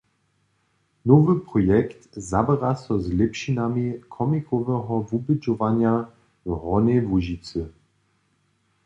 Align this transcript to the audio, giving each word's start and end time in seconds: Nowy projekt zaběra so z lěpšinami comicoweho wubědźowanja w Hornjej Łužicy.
Nowy 1.05 1.35
projekt 1.51 2.01
zaběra 2.29 2.71
so 2.83 2.93
z 3.03 3.07
lěpšinami 3.19 3.85
comicoweho 4.15 4.95
wubědźowanja 5.09 5.93
w 6.45 6.49
Hornjej 6.61 7.01
Łužicy. 7.09 7.61